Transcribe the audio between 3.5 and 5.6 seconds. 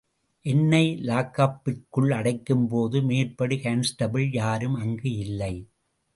கான்ஸ்டெபிள் யாரும் அங்கு இல்லை.